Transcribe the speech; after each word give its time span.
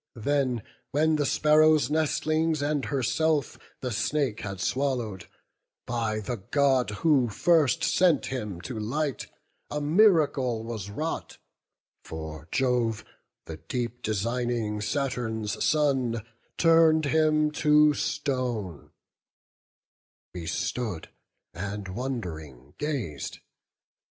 Then, 0.17 0.63
when 0.89 1.17
the 1.17 1.27
sparrow's 1.27 1.91
nestlings 1.91 2.63
and 2.63 2.85
herself 2.85 3.59
The 3.81 3.91
snake 3.91 4.39
had 4.39 4.59
swallowed, 4.59 5.27
by 5.85 6.21
the 6.21 6.37
God, 6.37 6.89
who 7.05 7.29
first 7.29 7.83
Sent 7.83 8.25
him 8.25 8.61
to 8.61 8.79
light, 8.79 9.27
a 9.69 9.79
miracle 9.79 10.63
was 10.63 10.89
wrought: 10.89 11.37
For 12.03 12.47
Jove, 12.51 13.05
the 13.45 13.57
deep 13.57 14.01
designing 14.01 14.81
Saturn's 14.81 15.63
son, 15.63 16.23
Turn'd 16.57 17.05
him 17.05 17.51
to 17.61 17.93
stone; 17.93 18.89
we 20.33 20.47
stood, 20.47 21.09
and 21.53 21.87
wond'ring 21.89 22.73
gaz'd. 22.79 23.37